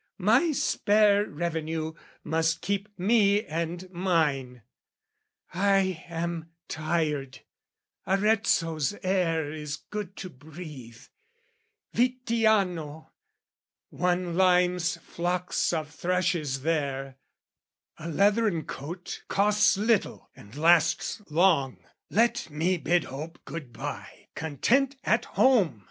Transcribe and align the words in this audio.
"My 0.17 0.51
spare 0.51 1.27
revenue 1.27 1.93
must 2.23 2.63
keep 2.63 2.89
me 2.97 3.45
and 3.45 3.87
mine. 3.91 4.63
"I 5.53 6.03
am 6.09 6.49
tired: 6.67 7.41
Arezzo's 8.07 8.95
air 9.03 9.51
is 9.53 9.75
good 9.77 10.15
to 10.17 10.29
breathe; 10.31 11.03
"Vittiano, 11.93 13.11
one 13.91 14.35
limes 14.35 14.97
flocks 14.97 15.71
of 15.71 15.91
thrushes 15.91 16.63
there; 16.63 17.17
"A 17.99 18.09
leathern 18.09 18.63
coat 18.65 19.21
costs 19.27 19.77
little 19.77 20.31
and 20.35 20.55
lasts 20.55 21.21
long: 21.29 21.77
"Let 22.09 22.49
me 22.49 22.77
bid 22.79 23.03
hope 23.03 23.37
good 23.45 23.71
bye, 23.71 24.29
content 24.33 24.95
at 25.03 25.25
home!" 25.37 25.77